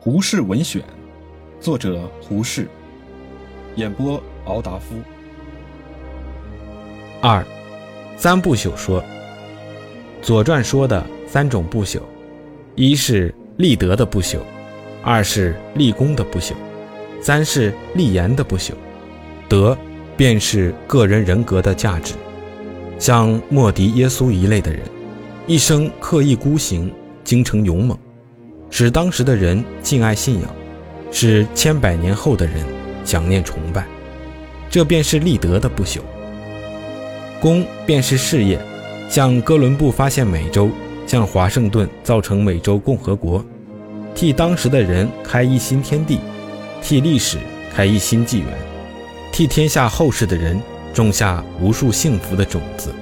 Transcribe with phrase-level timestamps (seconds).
[0.00, 0.80] 胡适文选，
[1.60, 2.68] 作者胡适，
[3.74, 4.94] 演播敖达夫。
[7.20, 7.44] 二，
[8.16, 9.02] 三不朽说。
[10.22, 12.00] 《左传》说的三种不朽，
[12.76, 14.38] 一是立德的不朽，
[15.02, 16.52] 二是立功的不朽，
[17.20, 18.74] 三是立言的不朽。
[19.48, 19.76] 德，
[20.16, 22.14] 便是个人人格的价值。
[23.00, 24.80] 像莫迪耶稣一类的人，
[25.48, 26.92] 一生刻意孤行，
[27.24, 27.98] 精诚勇猛。
[28.70, 30.50] 使当时的人敬爱信仰，
[31.10, 32.64] 使千百年后的人
[33.04, 33.84] 想念崇拜，
[34.70, 36.00] 这便是立德的不朽。
[37.40, 38.58] 功便是事业，
[39.08, 40.70] 像哥伦布发现美洲，
[41.06, 43.44] 像华盛顿造成美洲共和国，
[44.14, 46.18] 替当时的人开一新天地，
[46.82, 47.38] 替历史
[47.74, 48.48] 开一新纪元，
[49.32, 50.60] 替天下后世的人
[50.92, 52.92] 种下无数幸福的种子，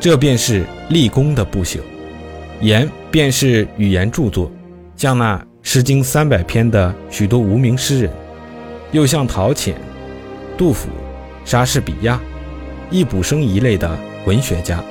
[0.00, 1.78] 这便是立功的不朽。
[2.60, 4.50] 言便是语言著作。
[5.04, 8.10] 像那《诗经》三百篇的许多无名诗人，
[8.90, 9.78] 又像陶潜、
[10.56, 10.88] 杜甫、
[11.44, 12.18] 莎士比亚、
[12.90, 14.82] 易卜生一类的文学家，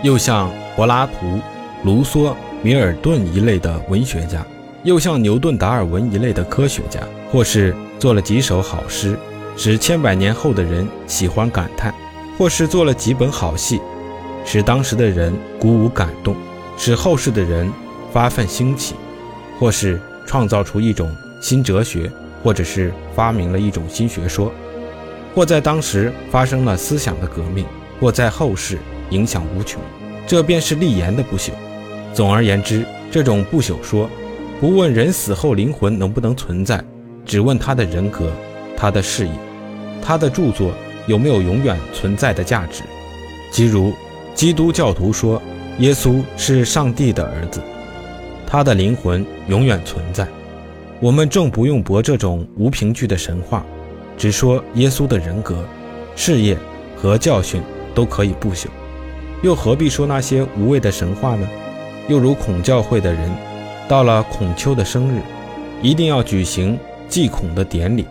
[0.00, 1.40] 又像柏拉图、
[1.82, 2.32] 卢梭、
[2.62, 4.46] 米尔顿一类的文学家，
[4.84, 7.00] 又像牛顿、达尔文一类的科学家，
[7.32, 9.18] 或是做了几首好诗，
[9.56, 11.92] 使千百年后的人喜欢感叹；
[12.38, 13.80] 或是做了几本好戏，
[14.44, 16.36] 使当时的人鼓舞感动，
[16.76, 17.68] 使后世的人
[18.12, 18.94] 发奋兴起。
[19.58, 22.10] 或是创造出一种新哲学，
[22.42, 24.52] 或者是发明了一种新学说，
[25.34, 27.64] 或在当时发生了思想的革命，
[28.00, 28.78] 或在后世
[29.10, 29.80] 影响无穷，
[30.26, 31.50] 这便是立言的不朽。
[32.12, 34.08] 总而言之，这种不朽说，
[34.60, 36.82] 不问人死后灵魂能不能存在，
[37.24, 38.30] 只问他的人格、
[38.76, 39.32] 他的事业、
[40.02, 40.72] 他的著作
[41.06, 42.82] 有没有永远存在的价值。
[43.50, 43.92] 即如
[44.34, 45.40] 基督教徒说，
[45.78, 47.60] 耶稣是上帝的儿子。
[48.56, 50.26] 他的灵魂永远存在。
[50.98, 53.62] 我们正不用驳这种无凭据的神话，
[54.16, 55.62] 只说耶稣的人格、
[56.14, 56.56] 事业
[56.96, 57.60] 和教训
[57.94, 58.68] 都可以不朽，
[59.42, 61.46] 又何必说那些无谓的神话呢？
[62.08, 63.30] 又如孔教会的人，
[63.86, 65.20] 到了孔丘的生日，
[65.82, 66.78] 一定要举行
[67.10, 68.04] 祭孔的典礼；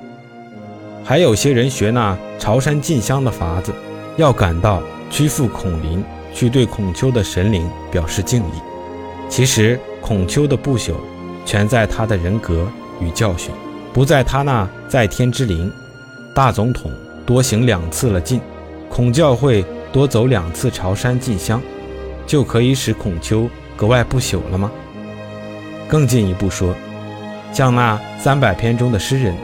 [1.04, 3.74] 还有些人学那朝山进香的法子，
[4.16, 6.04] 要赶到曲阜孔林
[6.36, 8.75] 去对孔丘的神灵表示敬意。
[9.36, 9.78] 其实。
[10.00, 10.94] 孔丘的不朽，
[11.48, 12.68] 全在他的人格
[13.02, 13.52] 与教训，
[13.92, 15.70] 不在他那在天之灵。
[16.32, 16.92] 大总统
[17.26, 18.40] 多行两次了进，
[18.88, 21.60] 孔教会多走两次朝山进香，
[22.28, 24.72] 就可以使孔丘格外不朽了吗？
[25.90, 26.76] 更进一步说，
[27.52, 29.36] 像那三百篇中的诗人，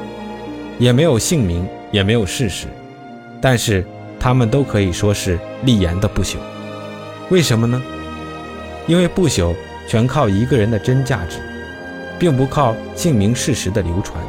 [0.77, 2.67] 也没有姓名，也没有事实，
[3.41, 3.83] 但是
[4.19, 6.35] 他们都可以说是立言的不朽。
[7.29, 7.81] 为什么呢？
[8.85, 9.55] 因为不朽。
[9.91, 11.41] 全靠一个人的真价值，
[12.17, 14.23] 并不靠姓名事实的流传，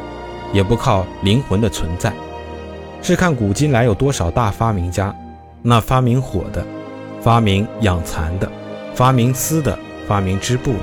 [0.51, 2.11] 也不靠灵魂的存在，
[3.01, 5.15] 是看古今来有多少大发明家，
[5.61, 6.65] 那发明火的，
[7.21, 8.51] 发明养蚕的，
[8.93, 10.79] 发明丝的，发明织布的，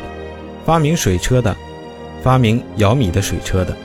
[0.65, 1.55] 发明水车的，
[2.23, 3.77] 发明舀米的水车的，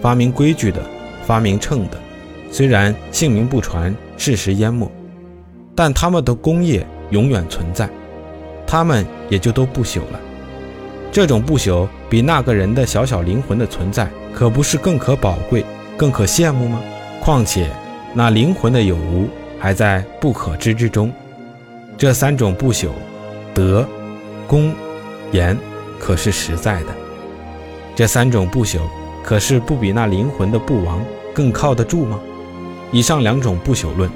[0.00, 0.80] 发明规矩的，
[1.26, 1.98] 发明秤的，
[2.50, 4.90] 虽然姓名不传，事实淹没，
[5.74, 7.86] 但他们的功业永远存在，
[8.66, 10.18] 他们也就都不朽了。
[11.10, 15.64] 这种不朽比那个人的小小灵魂的存在，可不是更可宝贵、
[15.96, 16.80] 更可羡慕吗？
[17.20, 17.70] 况且
[18.14, 21.12] 那灵魂的有无还在不可知之中。
[21.96, 22.88] 这三种不朽，
[23.52, 23.86] 德、
[24.46, 24.72] 功、
[25.32, 25.58] 言，
[25.98, 26.88] 可是实在的。
[27.96, 28.78] 这三种不朽，
[29.24, 31.02] 可是不比那灵魂的不亡
[31.34, 32.20] 更靠得住吗？
[32.92, 34.08] 以上两种不朽论，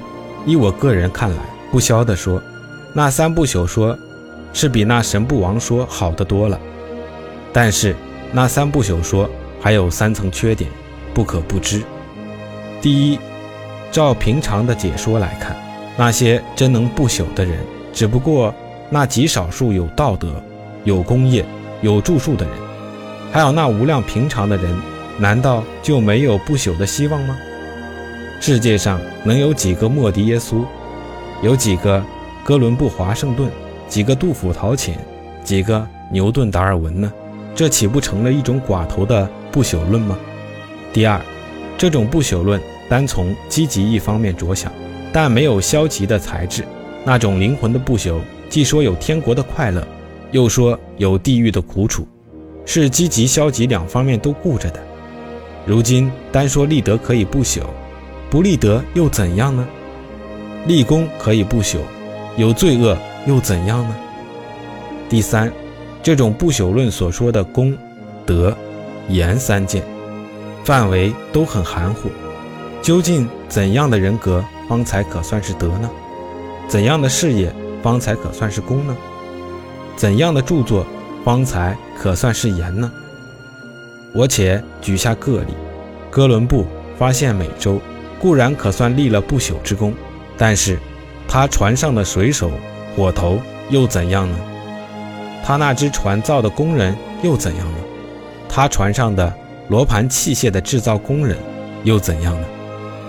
[0.45, 1.37] 依我个人看来，
[1.71, 2.41] 不消的说，
[2.93, 3.97] 那三不朽说，
[4.53, 6.57] 是比那神不亡说好得多了。
[7.53, 7.95] 但是，
[8.31, 9.29] 那三不朽说
[9.61, 10.69] 还有三层缺点，
[11.13, 11.83] 不可不知。
[12.81, 13.19] 第一，
[13.91, 15.55] 照平常的解说来看，
[15.95, 17.59] 那些真能不朽的人，
[17.93, 18.53] 只不过
[18.89, 20.41] 那极少数有道德、
[20.83, 21.45] 有功业、
[21.81, 22.53] 有著述的人，
[23.31, 24.75] 还有那无量平常的人，
[25.19, 27.37] 难道就没有不朽的希望吗？
[28.41, 30.65] 世界上能有几个莫迪耶稣，
[31.43, 32.03] 有几个
[32.43, 33.49] 哥伦布华盛顿，
[33.87, 34.97] 几个杜甫陶潜，
[35.43, 37.13] 几个牛顿达尔文呢？
[37.55, 40.17] 这岂不成了一种寡头的不朽论吗？
[40.91, 41.21] 第二，
[41.77, 42.59] 这种不朽论
[42.89, 44.71] 单从积极一方面着想，
[45.11, 46.63] 但没有消极的材质。
[47.03, 48.19] 那种灵魂的不朽，
[48.49, 49.87] 既说有天国的快乐，
[50.31, 52.07] 又说有地狱的苦楚，
[52.65, 54.79] 是积极消极两方面都顾着的。
[55.65, 57.61] 如今单说立德可以不朽，
[58.29, 59.67] 不立德又怎样呢？
[60.65, 61.77] 立功可以不朽，
[62.35, 62.97] 有罪恶
[63.27, 63.95] 又怎样呢？
[65.07, 65.51] 第三。
[66.03, 67.75] 这种不朽论所说的功、
[68.25, 68.55] 德、
[69.07, 69.81] 言三件，
[70.65, 72.09] 范围都很含糊。
[72.81, 75.89] 究竟怎样的人格方才可算是德呢？
[76.67, 78.95] 怎样的事业方才可算是功呢？
[79.95, 80.85] 怎样的著作
[81.23, 82.91] 方才可算是言呢？
[84.13, 85.53] 我且举下个例：
[86.11, 86.65] 哥伦布
[86.97, 87.79] 发现美洲，
[88.19, 89.93] 固然可算立了不朽之功，
[90.37, 90.77] 但是
[91.29, 92.51] 他船上的水手、
[92.93, 93.39] 火头
[93.69, 94.37] 又怎样呢？
[95.43, 97.77] 他那只船造的工人又怎样呢？
[98.47, 99.31] 他船上的
[99.67, 101.37] 罗盘器械的制造工人
[101.83, 102.47] 又怎样呢？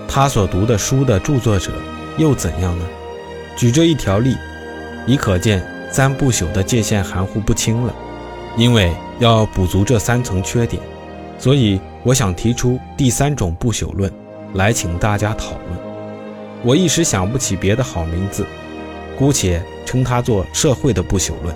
[0.07, 1.71] 他所读的书的著作者
[2.17, 2.85] 又怎样呢？
[3.55, 4.35] 举这一条例，
[5.07, 7.93] 已可见三不朽的界限含糊不清了。
[8.57, 10.81] 因为要补足这三层缺点，
[11.37, 14.11] 所以我想提出第三种不朽论，
[14.53, 15.79] 来请大家讨论。
[16.63, 18.45] 我一时想不起别的好名字，
[19.17, 21.55] 姑且称它做社会的不朽论。